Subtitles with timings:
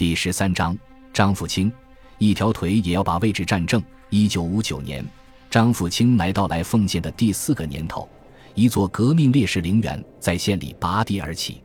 [0.00, 0.74] 第十三章，
[1.12, 1.70] 张富清
[2.16, 3.82] 一条腿也要把位置站正。
[4.08, 5.04] 一九五九年，
[5.50, 8.08] 张富清来到来奉县的第四个年头，
[8.54, 11.62] 一座革命烈士陵园在县里拔地而起。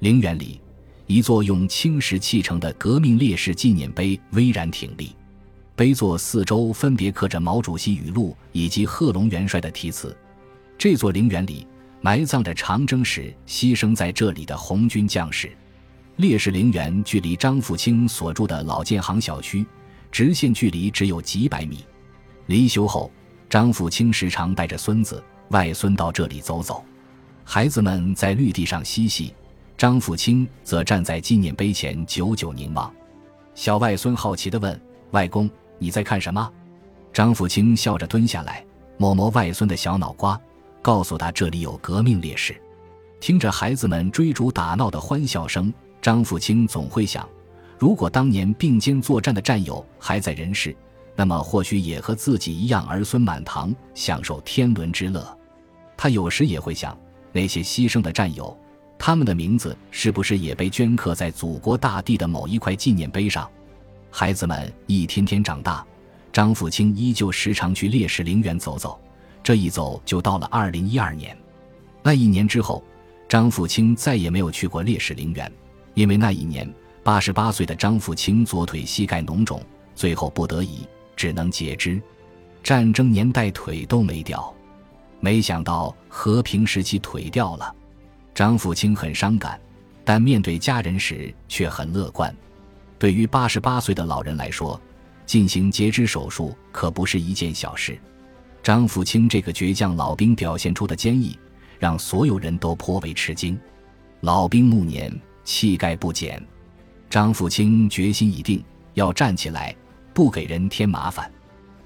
[0.00, 0.60] 陵园里，
[1.06, 5.14] 一座用青石砌成的革命烈士纪念碑巍然挺立，
[5.76, 10.16] 碑座四周分别刻着毛主席语录以及贺龙元帅的题词。
[10.76, 11.64] 这座陵园里
[12.00, 15.56] 埋葬着长征时牺牲在这里的红军将士。
[16.18, 19.64] 烈士陵园距离张富清所住的老建行小区
[20.10, 21.84] 直线距离只有几百米。
[22.46, 23.08] 离休后，
[23.48, 26.84] 张富清时常带着孙子、外孙到这里走走。
[27.44, 29.32] 孩子们在绿地上嬉戏。
[29.76, 32.92] 张富清则站在纪念碑前，久久凝望。
[33.54, 34.80] 小外孙好奇地问
[35.12, 35.48] ：“外公，
[35.78, 36.52] 你在看什么？”
[37.14, 40.40] 张富清笑着蹲下来，摸摸外孙的小脑瓜，
[40.82, 42.60] 告诉他：“这里有革命烈士。”
[43.20, 47.28] 听着孩子们追逐打闹的欢笑声，张富清总会想：
[47.78, 50.74] 如果当年并肩作战的战友还在人世，
[51.14, 55.38] 那么或许也和自己一样儿孙满堂，享受天伦之乐。
[55.96, 56.96] 他有时也会想，
[57.32, 58.56] 那些牺牲的战友。
[59.00, 63.48] 他们的名字是不是也被镌刻在祖国大地的某一块纪念碑上？
[64.10, 65.86] 孩子们一天天长大，
[66.32, 68.98] 张富清依旧时常去烈士陵园走走。
[69.42, 71.36] 这一走就到了二零一二年。
[72.02, 72.82] 那一年之后，
[73.28, 75.50] 张富清再也没有去过烈士陵园，
[75.98, 79.60] 因为那一年八十八岁的张富清左腿膝盖脓肿，
[79.96, 82.00] 最后不得已只能截肢。
[82.62, 84.54] 战争年代腿都没掉，
[85.18, 87.74] 没想到和平时期腿掉了。
[88.32, 89.60] 张富清很伤感，
[90.04, 92.32] 但面对家人时却很乐观。
[92.96, 94.80] 对于八十八岁的老人来说，
[95.26, 97.98] 进行截肢手术可不是一件小事。
[98.62, 101.36] 张富清这个倔强老兵表现出的坚毅，
[101.76, 103.58] 让所有人都颇为吃惊。
[104.20, 105.12] 老兵暮年，
[105.48, 106.40] 气概不减。
[107.08, 109.74] 张富清决心已定，要站起来，
[110.12, 111.32] 不给人添麻烦。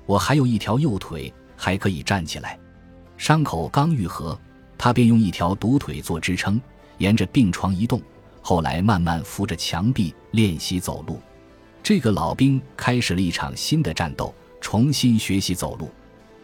[0.05, 2.59] 我还有一条右腿，还可以站起来。
[3.17, 4.37] 伤口刚愈合。
[4.77, 6.61] 他便用一条独腿做支撑，
[6.99, 8.03] 沿着病床移动。
[8.41, 11.21] 后来慢慢扶着墙壁练习走路。
[11.85, 15.89] 这个老兵开始了一场新的战斗，重新学习走路。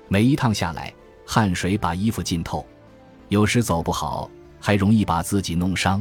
[0.06, 0.94] 每一趟下来，
[1.26, 2.64] 汗水把衣服浸透，
[3.28, 6.00] 有时走不好，还容易把自己弄伤。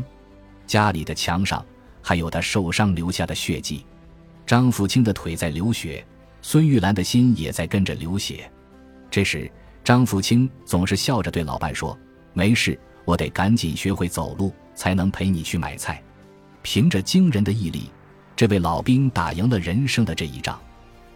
[0.67, 1.65] 家里的墙上
[2.01, 3.83] 还有他受伤留下的血迹。
[4.45, 6.05] 张富清的腿在流血，
[6.41, 8.49] 孙玉兰的心也在跟着流血。
[9.09, 9.49] 这时，
[9.83, 11.97] 张富清总是笑着对老伴说。
[12.33, 16.01] 没事，我得赶紧学会走路，才能陪你去买菜。
[16.61, 17.89] 凭着惊人的毅力，
[18.35, 20.59] 这位老兵打赢了人生的这一仗。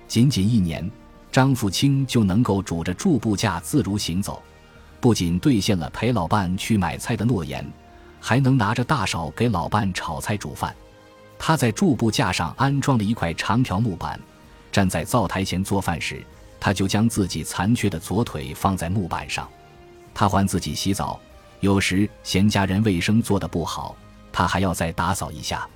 [0.08, 0.90] 仅仅一年，
[1.32, 4.42] 张富清就能够拄着助步架自如行走，
[5.00, 7.66] 不仅兑现了陪老伴去买菜的诺言，
[8.22, 10.74] 还能拿着大勺给老伴炒菜煮饭。
[11.38, 14.18] 他在柱布架上安装了一块长条木板，
[14.72, 16.24] 站在灶台前做饭时，
[16.60, 19.50] 他就将自己残缺的左腿放在木板上。
[20.14, 21.20] 他还自己洗澡，
[21.62, 23.96] 有时嫌家人卫生做得不好，
[24.32, 25.68] 他还要再打扫一下。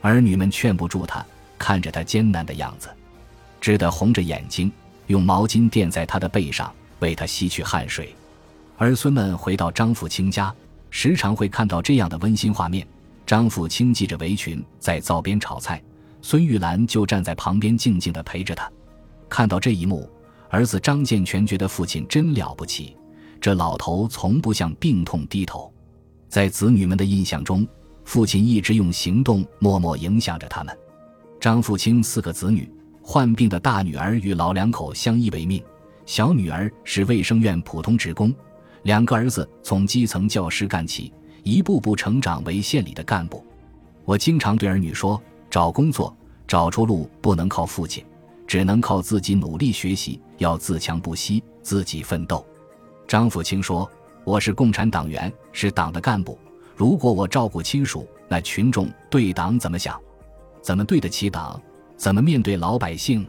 [0.00, 1.24] 儿女们劝不住他，
[1.58, 2.88] 看着他艰难的样子，
[3.60, 4.72] 只得红着眼睛，
[5.08, 8.14] 用毛巾垫在他的背上，为他吸去汗水。
[8.78, 10.52] 儿孙们回到张富清家，
[10.94, 12.86] 时常会看到这样的温馨画面：
[13.26, 15.82] 张富清系着围裙在灶边炒菜，
[16.20, 18.70] 孙玉兰就站在旁边静静地陪着他。
[19.26, 20.06] 看到这一幕，
[20.50, 22.94] 儿子张建全觉得父亲真了不起。
[23.40, 25.72] 这老头从不向病痛低头，
[26.28, 27.66] 在子女们的印象中，
[28.04, 30.78] 父亲一直用行动默默影响着他们。
[31.40, 32.70] 张富清四个子女，
[33.02, 35.60] 患病的大女儿与老两口相依为命，
[36.04, 38.32] 小女儿是卫生院普通职工，
[38.82, 41.12] 两个儿子从基层教师干起，
[41.44, 43.44] 一步步成长为县里的干部。
[44.04, 46.14] 我经常对儿女说：找工作、
[46.46, 48.04] 找出路不能靠父亲，
[48.46, 52.44] 只能靠自己努力学习，要自强不息，自己奋斗。
[53.06, 53.88] 张富清说
[54.24, 56.36] ：“我是共产党员，是党的干部。
[56.74, 60.00] 如果我照顾亲属，那群众对党怎么想？
[60.60, 61.60] 怎么对得起党？
[61.96, 63.24] 怎么面对老百姓？”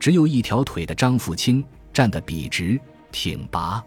[0.00, 1.62] 只有一条腿的张富清
[1.92, 2.80] 站得笔直
[3.12, 3.84] 挺拔。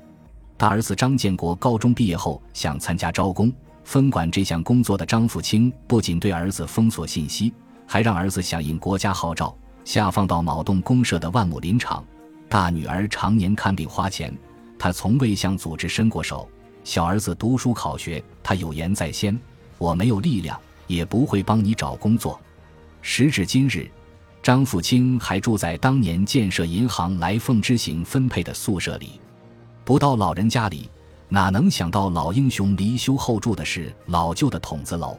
[0.63, 3.51] 大儿子张建国高中毕业后想参加招工，
[3.83, 7.53] 分管这项工作的张富清不仅对儿子封锁信息，
[7.85, 12.01] 还让儿子响应国家号召，下放到某洞公社的万亩林场。
[12.47, 14.33] 大女儿常年看病花钱。
[14.79, 16.47] 他从未向组织伸过手。
[16.85, 19.37] 小儿子读书考学，他有言在先
[19.77, 20.57] ：“我没有力量，
[20.87, 22.39] 也不会帮你找工作。”
[23.03, 23.91] 时至今日，
[24.41, 29.19] 张富清还住在当年建设银行来凤之行分配的宿舍里。
[29.85, 30.89] 不到老人家里，
[31.27, 35.17] 哪能想到老英雄离休后住的是老旧的筒子楼？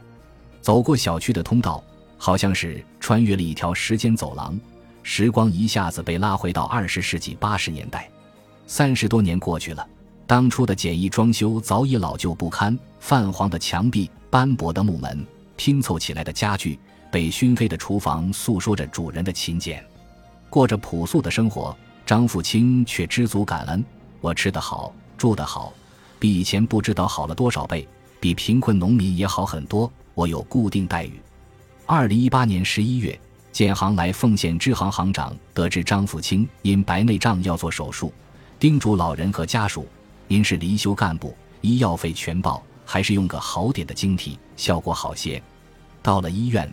[0.63, 1.85] 走过小区的通道，
[2.17, 4.59] 好像是穿越了一条时间走廊，
[5.03, 8.09] 时光一下子被拉回到二十世纪八十年代。
[8.67, 9.87] 三十多年过去了，
[10.27, 15.27] 当初的简易装修早已老旧不堪，泛黄的墙壁、斑驳的木门、
[15.57, 16.79] 拼凑起来的家具、
[17.13, 19.85] 被熏黑的厨房，诉说着主人的勤俭。
[20.49, 21.77] 过着朴素的生活，
[22.07, 23.85] 张富清却知足感恩：
[24.25, 25.71] 我吃得好，住得好，
[26.19, 27.87] 比以前不知道好了多少倍，
[28.21, 29.93] 比贫困农民也好很多。
[30.15, 31.21] 我有固定待遇。
[31.85, 33.21] 二零一八年十一月，
[33.53, 38.11] 建行来奉县支行行长得知张富清因白内障要做手术。
[38.59, 39.87] 叮嘱老人和家属
[40.27, 45.43] ：“您是离休干部，医药费全报，还是用个好点的晶体，效果好些。”
[46.00, 46.73] 到了医院，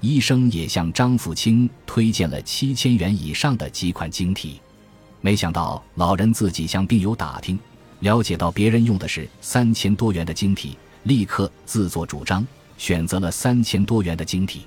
[0.00, 4.60] 医生也向张富清推荐了七千元以上的几款晶体。
[5.22, 7.58] 没想到老人自己向病友打听，
[8.00, 12.46] 了解到别人用的是三千多元的晶体，立刻自作主张
[12.76, 14.66] 选择了三千多元的晶体。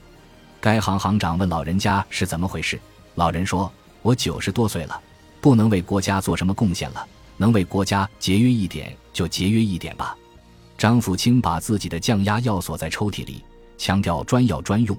[0.60, 2.80] 该行行长问老人家是怎么回事，
[3.16, 3.72] 老人说
[4.02, 5.00] ：“我九十多岁了。”
[5.42, 7.06] 不能为国家做什么贡献了，
[7.38, 10.18] 能为国家节约一点就节约一点吧。
[10.76, 13.44] 张富清把自己的降压药锁在抽屉里，
[13.78, 14.98] 强调专药专用，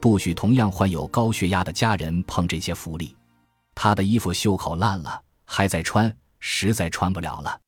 [0.00, 3.14] 不许同样患有高血压的家人碰这些福利。
[3.74, 7.60] 他的衣服袖口烂了，还在穿，实在穿不了了，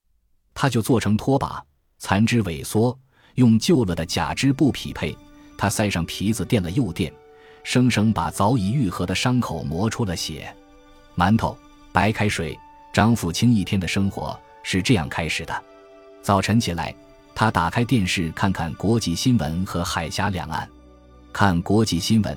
[0.53, 1.65] 他就做成拖把，
[1.99, 2.99] 残肢萎缩，
[3.35, 5.17] 用旧了的假肢不匹配，
[5.56, 7.12] 他塞上皮子垫了又垫，
[7.62, 10.55] 生生把早已愈合的伤口磨出了血。
[11.17, 11.56] 馒头。
[11.93, 12.59] 白开水，
[12.93, 15.62] 张富清一天的生活是这样开始的：
[16.23, 16.93] 早晨起来，
[17.37, 20.69] 他打开电视看看国际新闻和海峡两岸。
[21.33, 22.37] 看国际新闻，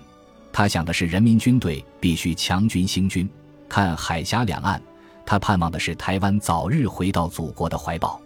[0.54, 3.28] 他想的是人民军队必须强军兴军；
[3.70, 4.82] 看海峡两岸，
[5.26, 8.20] 他盼望的是台湾早日回到祖国的怀抱。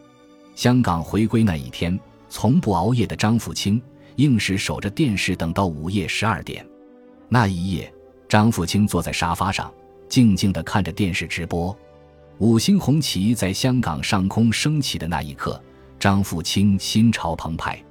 [0.55, 1.99] 香港回归那一天，
[2.29, 3.81] 从不熬夜的张富清
[4.17, 6.65] 硬是守着电视等到午夜十二点。
[7.29, 7.91] 那一夜，
[8.27, 9.71] 张富清坐在沙发上。
[10.09, 11.73] 静静地看着电视直播，
[12.37, 15.57] 五星红旗在香港上空升起的那一刻，
[15.97, 17.81] 张富清心潮澎湃。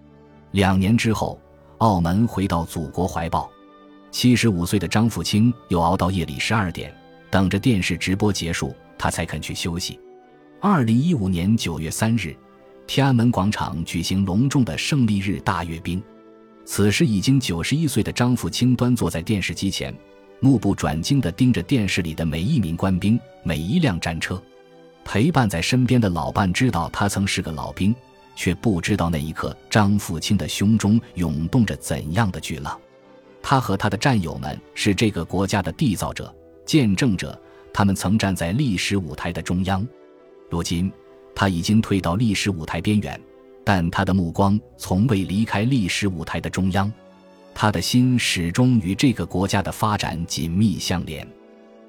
[0.51, 1.41] 两年之后，
[1.79, 3.51] 澳门回到祖国怀抱。
[4.11, 6.95] 七十五岁的张富清又熬到夜里十二点，
[7.31, 9.99] 等着电视直播结束，他才肯去休息。
[10.61, 12.37] 二零一五年九月三日，
[12.87, 16.03] 天安门广场举行隆重的胜利日大阅兵。
[16.65, 19.95] 此时已经九十一岁的张富清端坐在电视机前。
[20.43, 24.43] 目不转睛地盯着电视里的每一名官兵、每一辆战车，
[25.05, 27.95] 陪伴在身边的老伴知道他曾是个老兵，
[28.35, 32.81] 却不知道那一刻张富清的胸中涌动着怎样的巨浪。
[33.43, 36.35] 他和他的战友们是这个国家的缔造者、
[36.71, 37.37] 见证者，
[37.73, 39.85] 他们曾站在历史舞台的中央。
[40.49, 40.89] 如今，
[41.35, 43.21] 他已经退到历史舞台边缘，
[43.65, 46.89] 但他的目光从未离开历史舞台的中央。
[47.53, 51.27] 他的心始终与这个国家的发展紧密相连。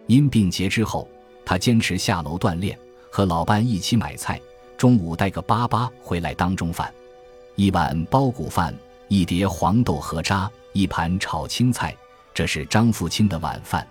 [0.08, 1.08] 因病结之后，
[1.46, 2.76] 他坚持下楼锻炼，
[3.12, 4.42] 和老伴一起买菜，
[4.78, 6.92] 中午带个粑粑回来当中饭。
[7.56, 8.74] 一碗包谷饭，
[9.10, 11.96] 一碟黄豆河渣，一盘炒青菜，
[12.34, 13.88] 这是张富清的晚饭。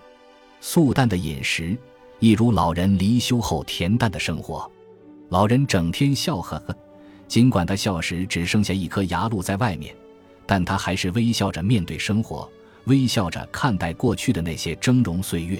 [0.63, 1.75] 素淡的饮食，
[2.19, 4.71] 一如老人离休后恬淡的生活。
[5.29, 6.75] 老人整天笑呵呵，
[7.27, 9.93] 尽管他笑时只剩下一颗牙露在外面。
[10.45, 12.47] 但他还是微笑着面对生活，
[12.85, 15.59] 微笑着看待过去的那些峥嵘岁月，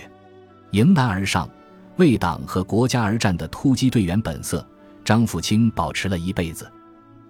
[0.71, 1.49] 迎难而上，
[1.95, 4.65] 为党和国家而战的突击队员本色，
[5.03, 6.69] 张富清保持了一辈子。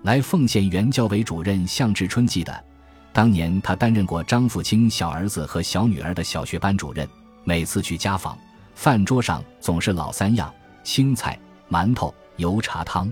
[0.01, 2.65] 来奉献原教委主任向志春记得，
[3.13, 7.07] 当年他担任过张富清小儿子和小女儿的小学班主任，
[7.43, 8.37] 每次去家访，
[8.75, 11.37] 饭桌上总是老三样：青菜、
[11.69, 13.11] 馒头、油茶汤。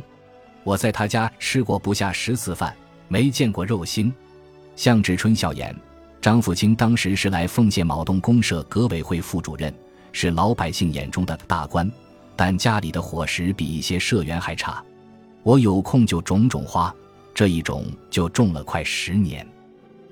[0.63, 2.75] 我在他家吃过不下十次饭，
[3.07, 4.11] 没见过肉腥。
[4.75, 5.75] 向志春笑言
[6.21, 9.73] ：“张富清当时是来奉县卯洞公社革委会副主任，
[10.11, 11.91] 是老百姓眼中的大官，
[12.35, 14.83] 但家里的伙食比一些社员还差。
[15.41, 16.93] 我有空就种种花，
[17.33, 19.47] 这一种就种了快十年。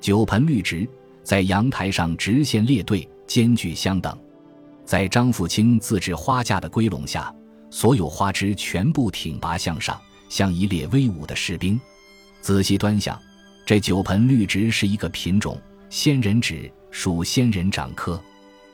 [0.01, 0.87] 九盆绿植
[1.23, 4.17] 在阳台上直线列队，间距相等。
[4.85, 7.31] 在张富清自制花架的归拢下，
[7.69, 11.79] 所有花枝全部挺拔向上，像一列威武的士兵。
[12.41, 13.19] 仔细端详。”
[13.67, 18.17] 这九盆绿植是一个品种仙人指，属仙人掌科。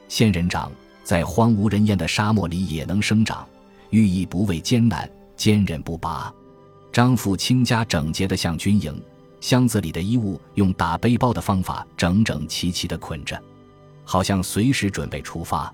[0.07, 0.71] 仙人掌
[1.03, 3.43] 在荒无人烟的沙漠里也能生长，
[3.89, 6.31] 寓意不畏艰难，坚韧不拔。
[6.91, 9.01] 张富清家整洁的像军营，
[9.41, 13.41] 箱子里的衣物用打背包的方法整整齐齐地捆着，
[14.03, 15.73] 好像随时准备出发。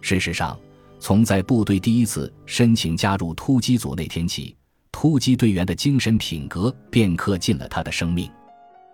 [0.00, 0.58] 事实上，
[0.98, 4.56] 从在部队第一次申请加入突击组那天起，
[4.90, 8.30] 突击队员的精神品格便刻进了他的生命。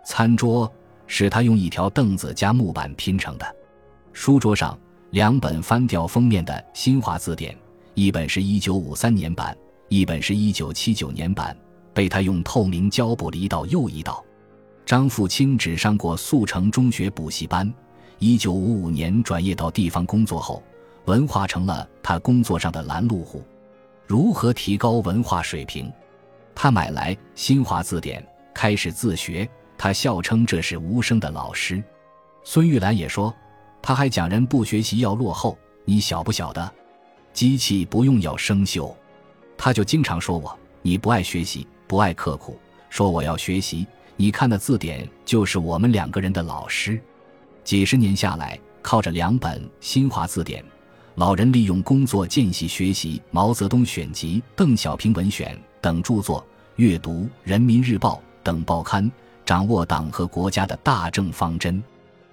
[0.05, 0.71] 餐桌
[1.07, 3.57] 是他用一条凳子加木板拼成的。
[4.13, 4.79] 书桌上
[5.11, 7.57] 两本翻掉封面的新华字典，
[7.95, 9.57] 一本是一九五三年版，
[9.89, 11.57] 一本是一九七九年版，
[11.95, 14.25] 被他用透明胶布一道又一道。
[14.85, 17.73] 张富清只上过速成中学补习班，
[18.21, 20.61] 一九五五年转业到地方工作后，
[21.05, 23.45] 文化成了他工作上的拦路虎。
[24.09, 25.93] 如何提高文化水平？
[26.53, 29.49] 他买来新华字典，开始自学。
[29.77, 31.81] 他笑称这是无声的老师。
[32.43, 33.33] 孙玉兰也说，
[33.81, 35.57] 他还讲人不学习要落后。
[35.85, 36.73] 你晓不晓得？
[37.33, 38.93] 机器不用要生锈。
[39.57, 42.59] 他就经常说我，你不爱学习，不爱刻苦，
[42.91, 43.87] 说我要学习。
[44.17, 47.01] 你看的字典就是我们两个人的老师。
[47.69, 50.65] 几十年下来，靠着两本新华字典，
[51.17, 56.43] 老人利用工作间隙学习《毛泽东选集》《邓小平文选》等著作，
[56.77, 59.13] 阅读《人民日报》等报刊。
[59.45, 61.85] 掌握党和国家的大政方针，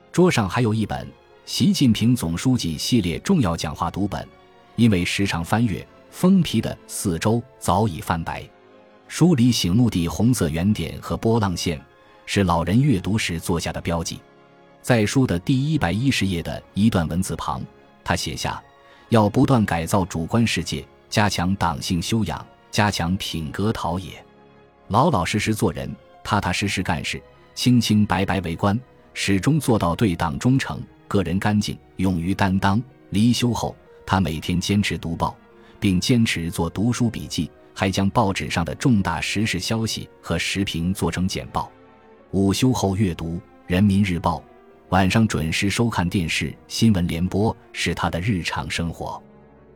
[0.09, 1.05] 桌上还有一本
[1.45, 4.23] 《习近平总书记系列重要讲话读本》，
[4.77, 8.41] 因为时常翻阅，封皮的四周早已泛白。
[9.09, 11.77] 书里醒目的红色圆点和波浪线，
[12.25, 14.21] 是老人阅读时做下的标记。
[14.85, 17.59] 在书的第一百一十页的一段文字旁，
[18.03, 18.61] 他写下
[19.09, 24.23] ：“要不断改造主观世界，加强党性修养，加强品格陶冶，
[24.89, 25.89] 老老实实做人。”
[26.23, 27.19] 踏踏实实干事，
[27.55, 28.79] 清清白白为官，
[29.15, 32.79] 始终做到对党忠诚、个人干净、勇于担当。
[33.09, 33.75] 离休后，
[34.05, 35.35] 他每天坚持读报，
[35.79, 41.71] 并坚持做读书笔记，还将报纸上的重大时事消息和时评做成简报。
[42.29, 44.37] 午休后阅读《人民日报》，
[44.89, 49.21] 晚上准时收看电视新闻联播，是他的日常生活。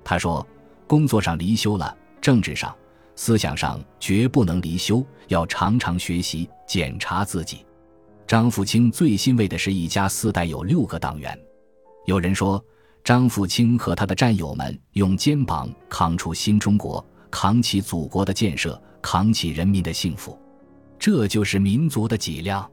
[0.04, 0.46] 他说
[0.88, 2.76] ：“工作上离休了，政治上。”
[3.16, 7.66] 思想上绝不能离休，要常常学习检查自己。
[8.26, 11.38] 张富清最欣慰的是一家四代有六个党员。
[12.06, 12.64] 有人说，
[13.04, 20.40] 张富清和他的战友们用肩膀扛出新中国，扛起祖国的建设，扛起人民的幸福，
[20.98, 22.72] 这就是民族的脊梁。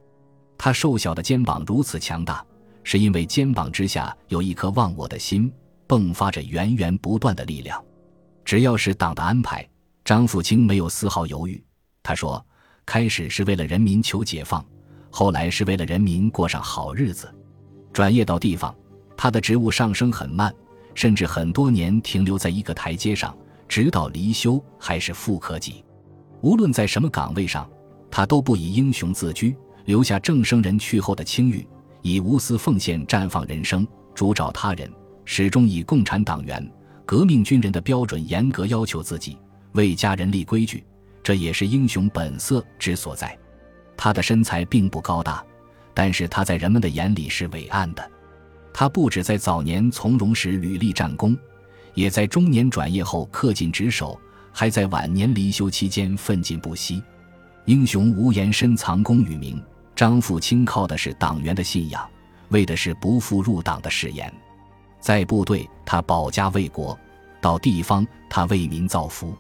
[0.59, 2.45] 他瘦小的肩膀如此强大，
[2.83, 5.53] 是因为肩膀之下有一颗忘我的心，
[5.89, 7.83] 迸发着源源不断的力量。
[8.45, 9.69] 只要是党的安排。
[10.05, 11.61] 张富清没有丝毫犹豫，
[12.01, 12.47] 他说
[12.87, 14.65] ：“开始是为了人民求解放，
[15.11, 17.29] 后来是为了人民过上好日子。”
[17.93, 18.73] 转业到地方，
[19.17, 20.55] 他的职务上升很慢，
[20.95, 23.37] 甚至很多年停留在一个台阶上，
[23.67, 25.85] 直到离休还是副科级。
[26.41, 27.69] 无论在什么岗位上，
[28.09, 29.57] 他都不以英雄自居，
[29.87, 31.67] 留下正生人去后的清誉，
[32.03, 34.91] 以无私奉献绽放人生，主找他人，
[35.25, 36.71] 始终以共产党员、
[37.07, 39.39] 革命军人的标准严格要求自己。
[39.73, 40.85] 为家人立规矩，
[41.23, 43.39] 这也是英雄本色之所在。
[43.97, 45.45] 他的身材并不高大，
[45.95, 48.11] 但是他在人们的眼里是伟岸的。
[48.73, 51.37] 他不止在早年从容时屡立战功，
[51.95, 54.19] 也在中年转业后恪尽职守，
[54.53, 57.03] 还在晚年离休期间奋进不息。
[57.67, 59.63] 英雄无言深藏功与名，
[59.97, 62.07] 张富清靠的是党员的信仰，
[62.51, 64.31] 为的是不负入党的誓言。
[65.01, 66.95] 在部队，他保家卫国；
[67.41, 69.35] 到地方，他为民造福。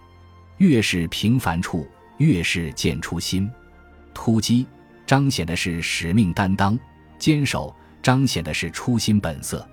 [0.56, 1.86] 越是平凡处，
[2.16, 3.50] 越是见初心。
[4.14, 4.66] 突击
[5.06, 6.78] 彰显的是使命担当，
[7.18, 9.68] 坚守彰显的是初心本色。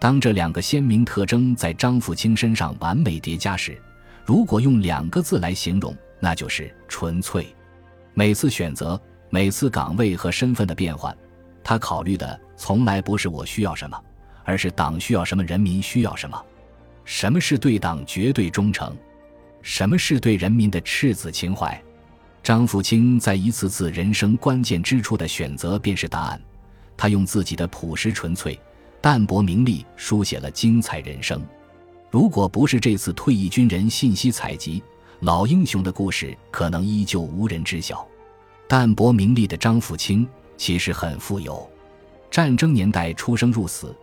[0.00, 3.80] 当这两个鲜明特征在张富清身上完美叠加时，
[4.24, 7.46] 如果用两个字来形容，那就是纯粹。
[8.12, 9.00] 每次选择，
[9.36, 11.14] 每次岗位和身份的变换，
[11.62, 14.02] 他考虑的从来不是我需要什么，
[14.44, 16.42] 而是党需要什么，人民需要什么。
[17.04, 18.96] 什么是对党绝对忠诚？
[19.60, 21.78] 什么是对人民的赤子情怀？
[22.42, 26.40] 张富清在一次次人生关键之处的选择便是答案。
[26.96, 28.58] 他用自己的朴实纯粹、
[29.02, 31.44] 淡泊名利书写了精彩人生。
[32.10, 34.82] 如果不是这次退役军人信息采集，
[35.20, 38.08] 老英雄的故事可能依旧无人知晓。
[38.68, 41.68] 淡泊名利的张富清其实很富有。
[42.30, 43.94] 战争年代出生入死，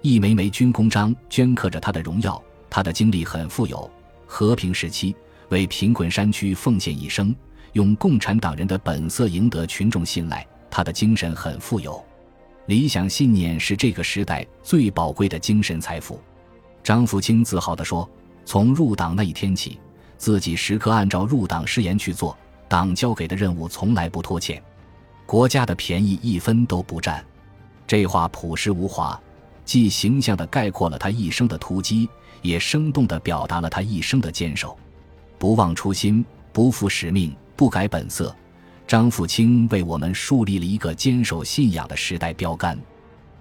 [0.00, 2.40] 一枚枚军功章镌刻着他的荣耀。
[2.70, 3.90] 他的经历很富有。
[4.26, 5.14] 和平时期，
[5.50, 7.34] 为贫困山区奉献一生，
[7.72, 10.46] 用共产党人的本色赢得群众信赖。
[10.70, 12.02] 他的精神很富有，
[12.64, 16.18] 理想信念是这个时代最宝贵的精神财富。
[16.82, 18.08] 张富清自豪地说
[18.46, 19.78] ：“从入党那一天起，
[20.16, 22.34] 自己时刻按照入党誓言去做，
[22.72, 24.62] 党交给的任务从来不拖欠，
[25.26, 27.22] 国家的便宜一分都不占。”
[27.86, 29.20] 这话朴实无华，
[29.62, 32.08] 既形象地概括了他一生的突击。
[32.40, 34.76] 也生动地表达了他一生的坚守，
[35.38, 38.34] 不忘初心，不负使命，不改本色，
[38.84, 42.76] 张富清为我们树立了一个坚守信仰的时代标杆，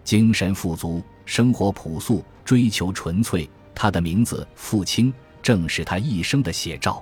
[0.03, 3.49] 精神富足，生活朴素，追求纯粹。
[3.73, 5.11] 他的名字傅清，
[5.41, 7.01] 正是他一生的写照。